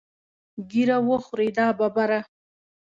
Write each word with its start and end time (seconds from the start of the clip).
ږیره 0.71 0.97
وخورې 1.07 1.47
دا 1.57 1.67
ببره. 1.79 2.19